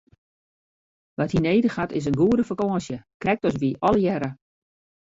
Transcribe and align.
Wat 1.19 1.31
hy 1.31 1.39
nedich 1.41 1.77
hat 1.79 1.95
is 1.99 2.07
in 2.09 2.19
goede 2.21 2.43
fakânsje, 2.49 2.97
krekt 3.21 3.47
as 3.49 3.57
wy 3.61 3.69
allegearre! 3.87 4.29